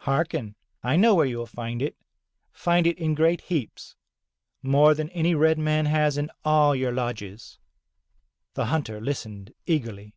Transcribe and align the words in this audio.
"Hearken, 0.00 0.54
I 0.82 0.96
know 0.96 1.14
where 1.14 1.24
you 1.24 1.38
will 1.38 1.46
find 1.46 1.80
it, 1.80 1.96
find 2.52 2.86
it 2.86 2.98
in 2.98 3.14
great 3.14 3.40
heaps, 3.40 3.96
more 4.62 4.92
than 4.92 5.08
any 5.12 5.34
red 5.34 5.58
man 5.58 5.86
has 5.86 6.18
in 6.18 6.30
all 6.44 6.76
your 6.76 6.92
lodges." 6.92 7.58
The 8.52 8.66
hunter 8.66 9.00
Hstened 9.00 9.54
eagerly. 9.64 10.14